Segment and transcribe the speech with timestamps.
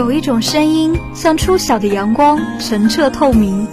[0.00, 3.68] 有一种声音，像初晓的阳光，澄澈透明。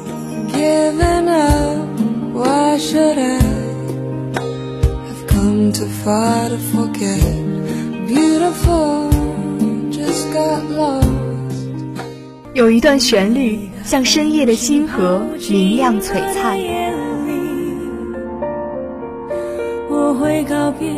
[12.54, 16.60] 有一段旋律，像深夜的星河，明亮璀璨。
[19.90, 20.94] 我会告别，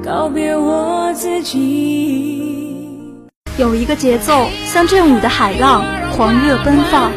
[0.00, 2.65] 告别我自己。
[3.58, 5.82] 有一个节奏，像振舞的海浪，
[6.14, 7.10] 狂热奔放。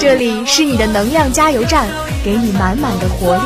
[0.00, 1.86] 这里是你的能量加油站，
[2.24, 3.42] 给你满满的活力。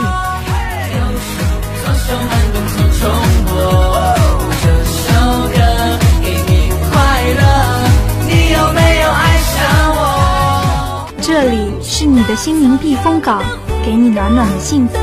[11.26, 13.42] 这里是你的心灵避风港，
[13.84, 14.96] 给你暖暖的幸福。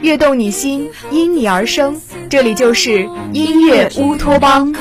[0.00, 1.96] 悦动你心，因你而生。
[2.28, 4.74] 这里就是音乐乌托邦。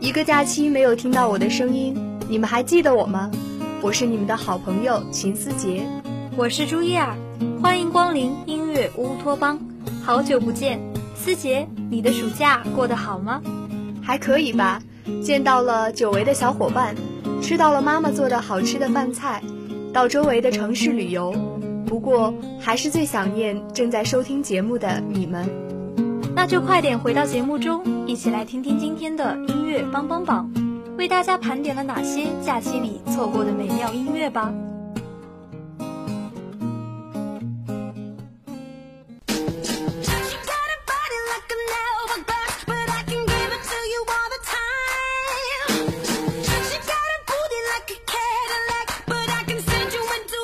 [0.00, 1.96] 一个假期没有听到我的声音，
[2.28, 3.30] 你们还记得我吗？
[3.80, 5.82] 我是你们的好朋友秦思杰，
[6.36, 7.16] 我是朱叶儿，
[7.60, 9.58] 欢迎光临音乐乌托邦，
[10.04, 10.78] 好久不见，
[11.16, 13.40] 思杰，你的暑假过得好吗？
[14.02, 14.80] 还可以吧，
[15.22, 16.94] 见到了久违的小伙伴，
[17.42, 19.42] 吃到了妈妈做的好吃的饭菜，
[19.92, 21.34] 到周围的城市旅游，
[21.86, 25.48] 不过还是最想念正在收听节目的你们。
[26.36, 30.52] 那就快点回到节目中，一起来听听今天的音乐帮帮榜，
[30.98, 34.52] 为大家盘点了哪些假期里错过的美妙音乐吧。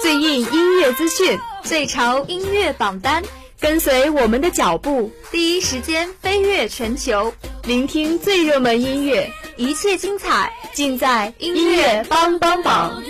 [0.03, 3.23] 最硬音乐资讯，最潮音乐榜单。
[3.61, 7.33] 跟随我们的脚步，第一时间飞跃全球，
[7.65, 13.03] 聆听最热门音乐，一切精彩尽在音乐帮帮榜。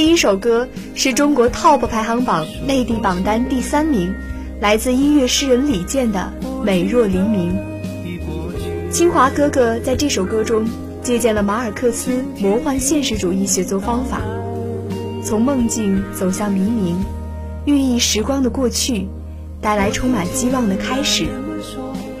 [0.00, 4.14] 第一首歌是中国 TOP 排行榜内地榜单第三名，
[4.58, 7.54] 来自音乐诗人李健的《美若黎明》。
[8.90, 10.66] 清华哥哥在这首歌中
[11.02, 14.22] 借鉴了马尔克斯魔幻现实主义写作方法，
[15.22, 16.96] 从梦境走向黎明，
[17.66, 19.06] 寓意时光的过去，
[19.60, 21.26] 带来充满希望的开始。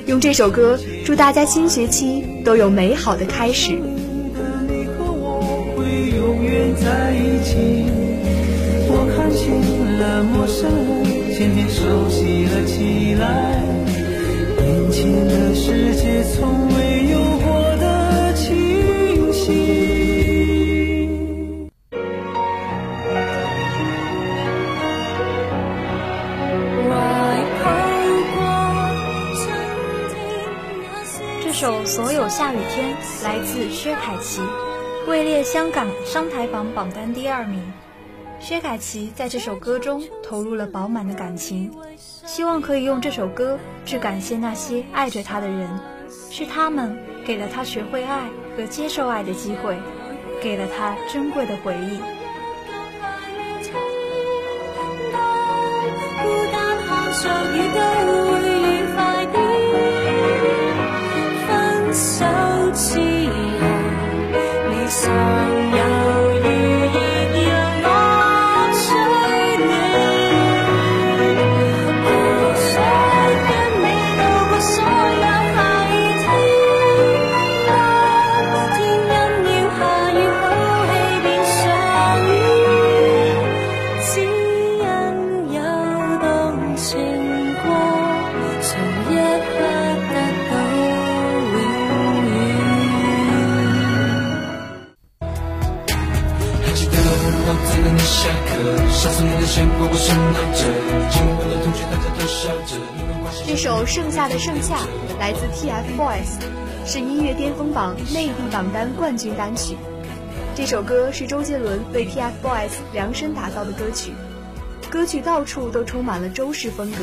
[0.04, 3.78] 用这首歌祝大家新学期都有美好的开始。
[7.40, 7.56] 一起，
[8.86, 13.64] 我看清了陌生人，渐渐熟悉了起来。
[14.58, 19.48] 眼前的世界从未有过的清晰。
[31.42, 32.94] 这首《所有下雨天》
[33.24, 34.42] 来自薛凯琪。
[35.10, 37.60] 位列香港商台榜榜单第二名，
[38.38, 41.68] 薛凯琪在这首歌中投入了饱满的感情，
[41.98, 45.68] 希望可以用这首歌去感谢那些爱着他的人，
[46.30, 46.96] 是他们
[47.26, 49.76] 给了他学会爱和接受爱的机会，
[50.40, 52.19] 给了他珍贵的回忆。
[103.90, 104.76] 盛夏的盛夏》
[105.18, 106.38] 来自 TFBOYS，
[106.86, 109.76] 是音乐巅峰榜内地榜单冠军单曲。
[110.54, 114.12] 这首歌是周杰伦为 TFBOYS 量身打造的歌曲，
[114.88, 116.98] 歌曲到处都充满了周氏风格，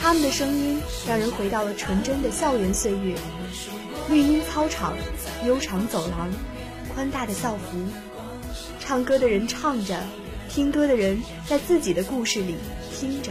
[0.00, 3.14] 他们的声音让人回到了纯真的校园岁月。
[4.08, 4.94] 绿荫操场，
[5.44, 6.30] 悠长走廊，
[6.94, 7.76] 宽大的校服，
[8.80, 9.98] 唱歌的人唱着，
[10.48, 12.56] 听歌的人在自己的故事里
[12.98, 13.30] 听着，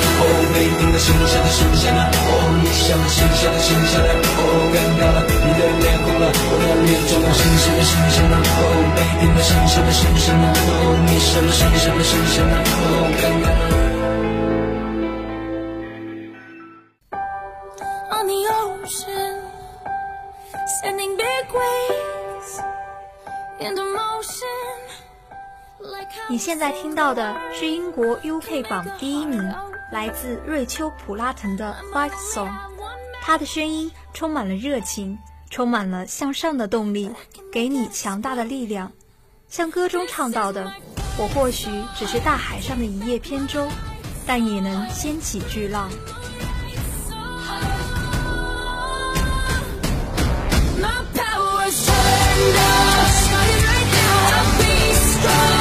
[0.31, 7.27] 的哦，没定的剩下的剩下的哦，你想的剩下的剩下的哦，尴尬了，你的脸红了，我的脸肿了。
[7.35, 8.63] 剩下的剩下的哦，
[8.95, 13.91] 没定的剩下的剩下的哦，你想的剩下的剩下的哦，尴尬了。
[26.29, 29.37] 你现在听到的是英国 UK 榜第一名，
[29.91, 32.49] 来自瑞秋·普拉滕的《Fight Song》。
[33.21, 37.11] 他的声音充满了热情，充满了向上的动力，
[37.51, 38.91] 给你强大的力量。
[39.49, 40.71] 像歌中唱到的
[41.19, 43.67] ：“我或许只是大海上的一叶扁舟，
[44.25, 45.89] 但也能掀起巨浪。”
[55.21, 55.60] fire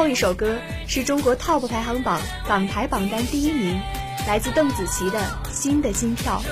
[0.00, 0.58] 后一首歌
[0.88, 2.18] 是中国 TOP 排行榜
[2.48, 3.78] 港台榜单第一名，
[4.26, 5.20] 来自邓紫棋的
[5.52, 6.42] 《新的心跳》。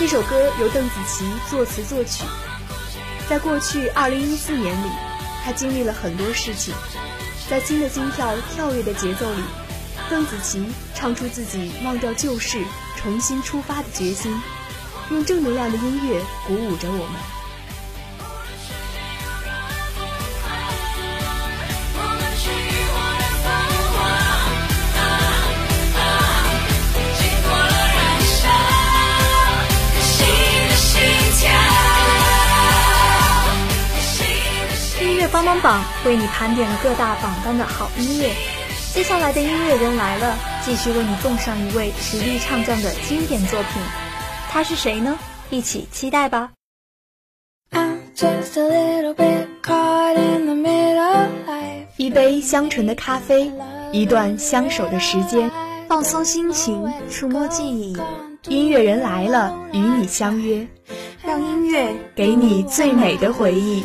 [0.00, 2.24] 这首歌由邓紫棋作词作曲。
[3.28, 4.90] 在过去2014年里，
[5.44, 6.74] 她经历了很多事情，
[7.48, 9.42] 在《新的心跳》跳跃的节奏里。
[10.10, 12.58] 邓紫棋唱出自己忘掉旧事、
[12.96, 14.36] 重新出发的决心，
[15.12, 17.39] 用正能量的音乐鼓舞着我们。
[35.50, 38.30] 音乐帮帮榜为你盘点了各大榜单的好音乐。
[38.94, 43.82] 接下来的音乐人来了，继续为你奉上一位实力唱将的经典作品，
[44.48, 45.18] 他是谁呢？
[45.50, 46.52] 一起期待吧。
[51.96, 53.52] 一杯香醇的咖啡，
[53.90, 55.50] 一段相守的时间，
[55.88, 57.96] 放松心情，触摸记忆。
[58.46, 60.66] 音乐人来了，与你相约，
[61.24, 63.84] 让音乐给你最美的回忆。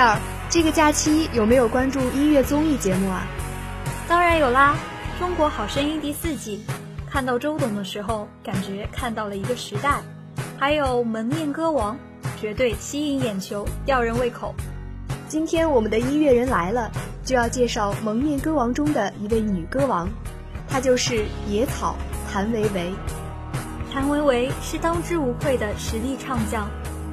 [0.00, 3.26] 叶儿，这个假期有没有关注音乐综艺节目啊？
[4.08, 4.74] 当然有啦，
[5.20, 6.64] 《中国好声音》第四季，
[7.06, 10.00] 看到周董的时候，感觉看到了一个时代。
[10.58, 11.94] 还有《蒙面歌王》，
[12.40, 14.54] 绝对吸引眼球，吊人胃口。
[15.28, 16.90] 今天我们的音乐人来了，
[17.22, 20.08] 就要介绍《蒙面歌王》中的一位女歌王，
[20.66, 21.94] 她就是野草
[22.32, 22.90] 谭维维。
[23.92, 26.70] 谭维维是当之无愧的实力唱将，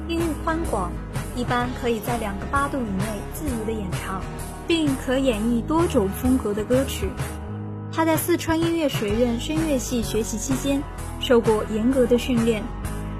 [0.08, 0.90] 音域宽广。
[1.38, 4.20] 一般可以在两个八度以内自如的演唱，
[4.66, 7.08] 并可演绎多种风格的歌曲。
[7.92, 10.82] 他在四川音乐学院声乐系学习期间，
[11.20, 12.64] 受过严格的训练，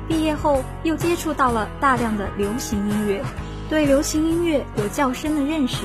[0.09, 3.23] 毕业后又接触到了大量的流行音乐，
[3.71, 5.85] 对流行音乐有较深的认识，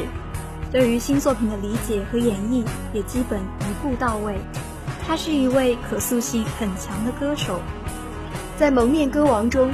[0.71, 4.39] 对于新作品的理解和演绎也基本一步到位。
[5.05, 7.59] 他是一位可塑性很强的歌手，
[8.57, 9.69] 在《蒙面歌王》中，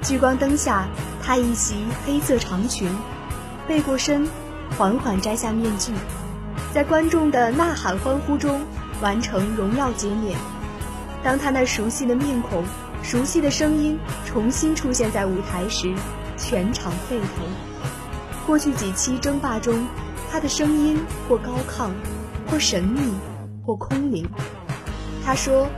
[0.00, 0.86] 聚光灯下。
[1.24, 2.94] 她一袭黑色长裙，
[3.66, 4.28] 背过身，
[4.76, 5.92] 缓缓摘下面具，
[6.74, 8.60] 在观众的呐喊欢呼中
[9.00, 10.38] 完成荣耀减冕。
[11.22, 12.62] 当她那熟悉的面孔、
[13.02, 15.94] 熟悉的声音重新出现在舞台时，
[16.36, 17.28] 全场沸腾。
[18.46, 19.86] 过去几期争霸中，
[20.30, 21.88] 她的声音或高亢，
[22.50, 23.00] 或神秘，
[23.64, 24.28] 或空灵。
[25.24, 25.68] 她说：“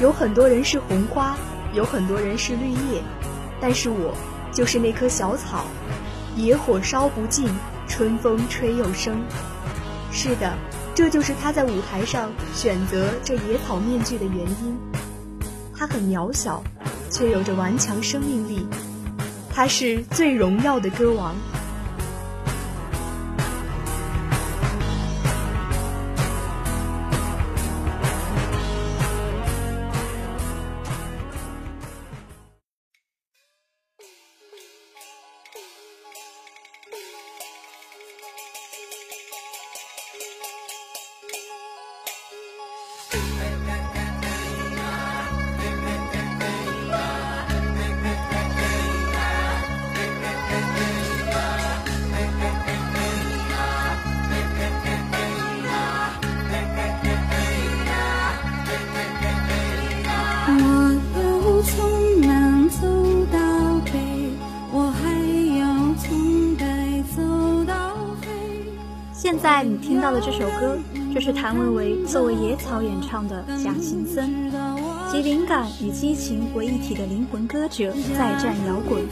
[0.00, 1.36] 有很多人是红花，
[1.72, 3.02] 有很多人是绿叶，
[3.60, 4.14] 但是我
[4.54, 5.64] 就是那棵小草，
[6.36, 7.48] 野火烧不尽，
[7.88, 9.20] 春风吹又生。
[10.12, 10.54] 是的，
[10.94, 14.78] 这就是他在舞台上选择这野草面具的原因。
[15.76, 16.62] 他很渺小，
[17.10, 18.66] 却有着顽强生命力。
[19.52, 21.34] 他是最荣耀的歌王。
[69.44, 70.78] 在你听到的这首歌，
[71.14, 74.50] 就是谭维维作为野草演唱的《假行僧》，
[75.12, 79.04] 集灵感与激情为一体的灵魂歌者再战摇滚。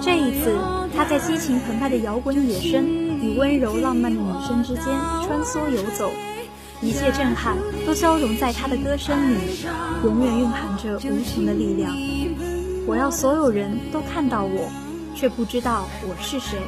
[0.00, 0.56] 这一次，
[0.96, 2.86] 他在激情澎湃的摇滚野声
[3.20, 4.84] 与温柔浪漫的女声之间
[5.26, 6.08] 穿梭游走，
[6.80, 9.66] 一切震撼都交融在他的歌声里，
[10.04, 11.92] 永远蕴含着无穷的力量。
[12.86, 14.70] 我要所有人都看到我，
[15.16, 16.60] 却不知道我是谁。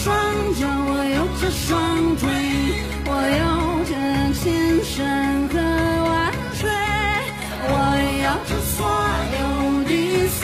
[0.00, 0.14] 双
[0.54, 2.30] 脚，我有着双腿，
[3.04, 3.10] 我
[3.42, 3.42] 有
[3.84, 3.92] 着
[4.38, 4.44] 千
[4.84, 4.94] 山
[5.48, 5.54] 和
[6.08, 6.70] 万水，
[7.66, 7.72] 我
[8.22, 8.76] 要着所
[9.34, 9.42] 有
[9.84, 9.90] 的
[10.38, 10.42] 所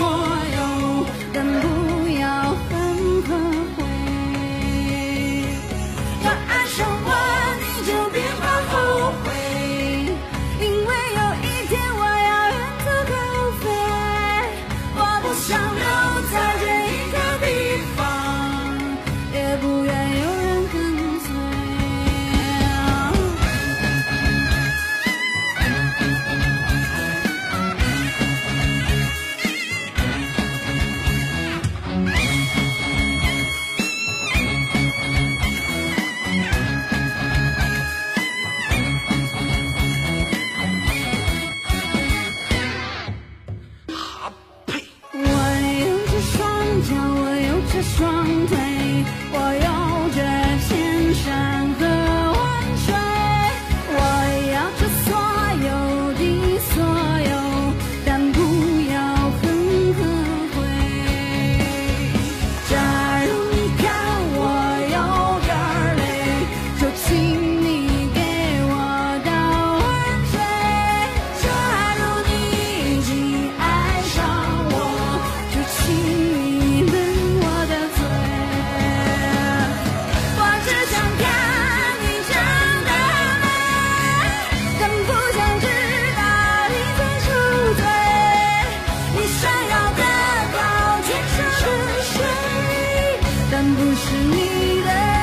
[94.35, 95.14] 你的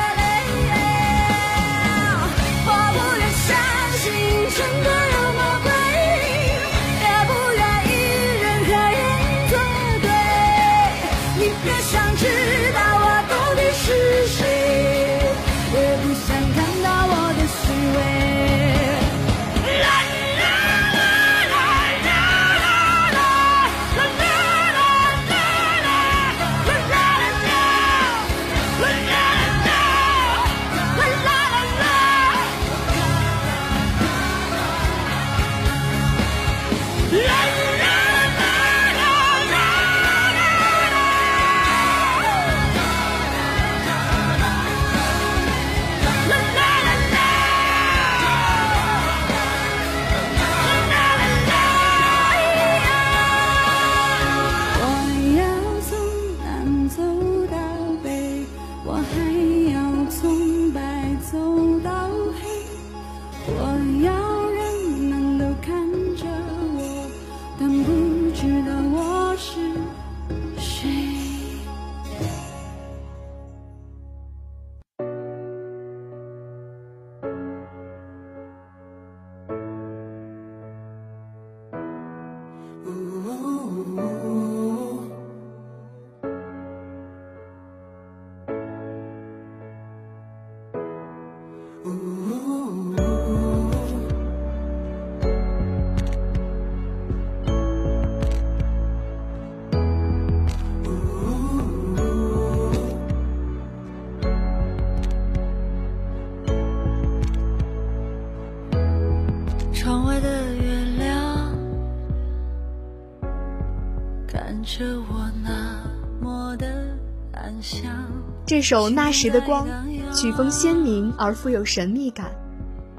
[118.52, 119.66] 这首《那时的光》
[120.14, 122.30] 曲风鲜明而富有神秘感，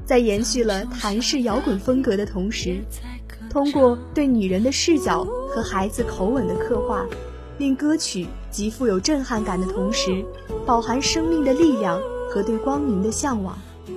[0.04, 2.82] 在延续了韩式摇滚风格的同时，
[3.48, 7.06] 通过对女人的视角和孩子口吻的刻画，
[7.58, 10.24] 令歌曲极富有震撼感的同时，
[10.66, 13.56] 饱含生命的力量和对光明的向往。《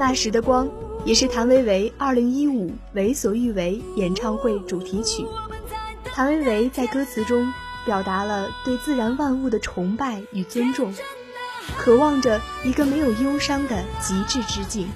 [0.00, 0.66] 那时的光》
[1.04, 5.24] 也是谭维维2015为所欲为演唱会主题曲。
[6.06, 7.46] 谭维维在歌词中。
[7.88, 10.92] 表达了对自然万物的崇拜与尊重，
[11.78, 14.90] 渴望着一个没有忧伤的极致之境。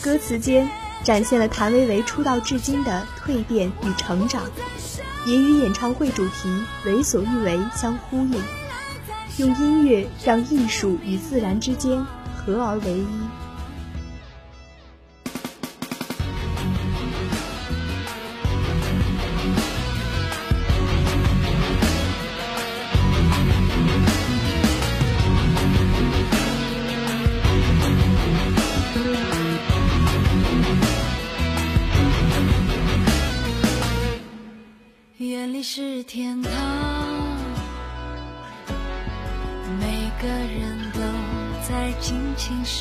[0.00, 0.70] 歌词间
[1.02, 4.44] 展现了谭维维出道至今的蜕变与成长，
[5.26, 6.48] 也与演唱会主题
[6.86, 8.40] “为所欲为”相呼应，
[9.38, 12.06] 用音乐让艺术与自然之间
[12.36, 13.08] 合而为一。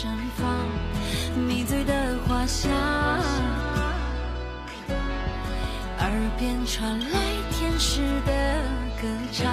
[0.04, 0.68] 绽放，
[1.48, 1.94] 迷醉的
[2.28, 2.70] 花香，
[5.98, 7.20] 耳边传来
[7.52, 8.34] 天使的
[9.02, 9.50] 歌唱。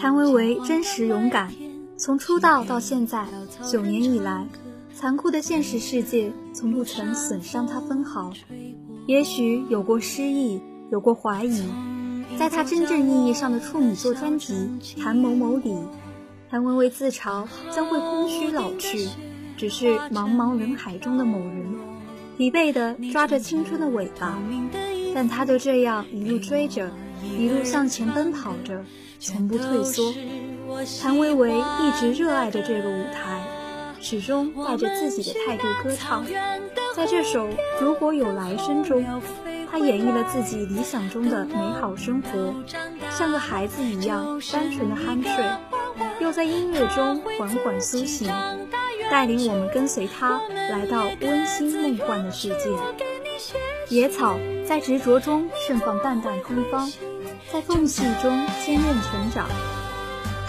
[0.00, 1.52] 谭维维真实勇敢，
[1.98, 3.26] 从出道到现在
[3.70, 4.46] 九年以来，
[4.94, 8.32] 残酷的现实世界从不曾损伤他分毫。
[9.06, 11.68] 也许有过失意，有过怀疑，
[12.38, 14.54] 在他真正意义上的处女作专辑
[15.02, 15.76] 《谭某某》里，
[16.48, 19.08] 谭维维自嘲将会空虚老去，
[19.58, 21.74] 只是茫茫人海中的某人，
[22.40, 24.38] 疲惫地抓着青春的尾巴，
[25.14, 26.90] 但他就这样一路追着，
[27.38, 28.82] 一路向前奔跑着。
[29.18, 30.14] 从不退缩，
[31.02, 33.42] 谭维维一直热爱着这个舞台，
[34.00, 36.24] 始终带着自己的态度歌唱。
[36.96, 37.46] 在这首
[37.78, 39.04] 《如果有来生》中，
[39.70, 42.54] 他演绎了自己理想中的美好生活，
[43.10, 45.44] 像个孩子一样单纯的酣睡，
[46.22, 48.32] 又在音乐中缓缓苏醒，
[49.10, 52.70] 带领我们跟随他来到温馨梦幻的世界。
[53.88, 56.90] 野草在执着中盛放淡淡芬芳。
[57.52, 59.48] 在缝隙中坚韧成长。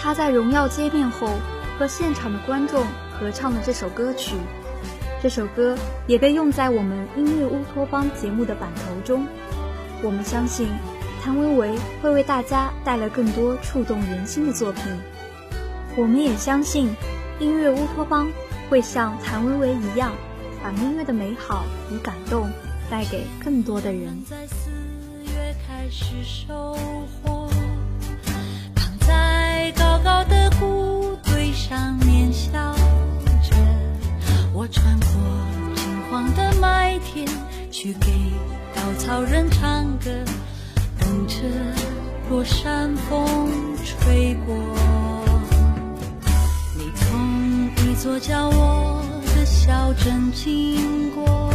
[0.00, 1.28] 他在荣耀街面后
[1.76, 2.84] 和现场的观众
[3.18, 4.36] 合唱了这首歌曲，
[5.20, 9.26] 这首歌也被用在我们音乐乌托邦节目的版头中。
[10.00, 10.68] 我们相信，
[11.24, 14.84] 谭维维会为大家带来更多触动人心的作品。
[15.96, 16.94] 我们也相信，
[17.40, 18.30] 音乐乌托邦
[18.72, 20.14] 会像谭维维一样，
[20.62, 22.50] 把音乐的美好与感动
[22.90, 24.24] 带给更多的人。
[24.24, 24.70] 在四
[25.26, 26.74] 月开始收
[27.22, 27.50] 获，
[28.74, 32.50] 躺在高高的谷堆上面笑
[33.42, 33.54] 着，
[34.54, 37.28] 我穿过金黄的麦田，
[37.70, 38.10] 去给
[38.74, 40.10] 稻草人唱歌，
[40.98, 41.42] 等着
[42.30, 43.50] 落山风
[43.84, 44.56] 吹过。
[48.02, 51.54] 座叫我的小镇经过。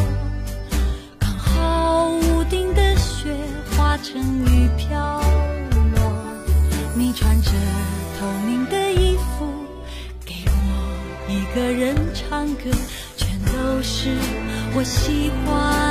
[1.20, 3.36] 刚好屋顶的雪
[3.76, 5.22] 化成雨飘
[5.94, 6.14] 落，
[6.96, 7.52] 你穿着
[8.18, 9.46] 透明的衣服，
[10.26, 12.72] 给我一个人唱歌，
[13.18, 14.16] 全都是
[14.74, 15.87] 我喜欢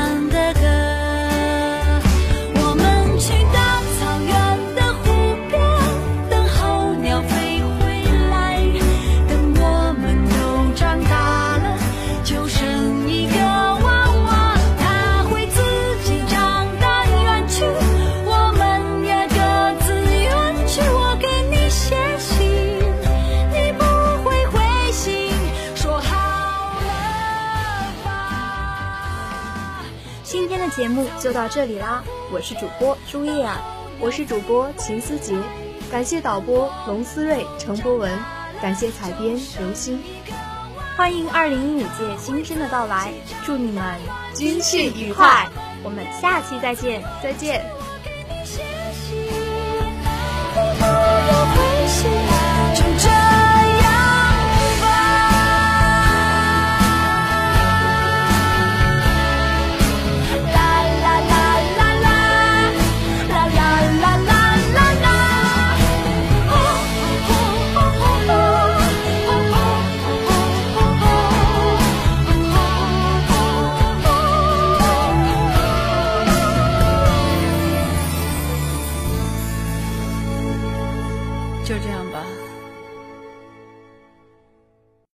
[30.97, 33.55] 目就到这里啦，我是主播朱叶儿。
[34.01, 35.35] 我是主播秦思杰，
[35.91, 38.11] 感谢导播龙思睿、程博文，
[38.63, 40.03] 感谢采编刘星，
[40.97, 43.13] 欢迎二零一五届新生的到来，
[43.45, 43.85] 祝你们
[44.35, 45.47] 军训愉快，
[45.85, 47.03] 我们下期再见。
[47.23, 47.63] 再见。
[48.43, 48.63] 写
[48.95, 49.19] 信，